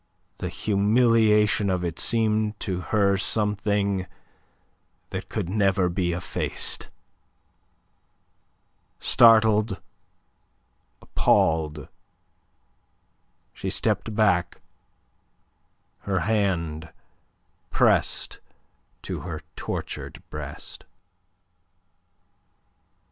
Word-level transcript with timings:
The 0.39 0.49
humiliation 0.49 1.69
of 1.69 1.83
it 1.85 1.99
seemed 1.99 2.59
to 2.61 2.79
her 2.79 3.17
something 3.17 4.07
that 5.09 5.29
could 5.29 5.47
never 5.47 5.89
be 5.89 6.11
effaced. 6.11 6.87
Startled, 8.97 9.79
appalled, 11.03 11.87
she 13.53 13.69
stepped 13.69 14.15
back, 14.15 14.59
her 15.99 16.21
hand 16.21 16.91
pressed 17.69 18.39
to 19.03 19.19
her 19.19 19.41
tortured 19.55 20.23
breast. 20.31 20.83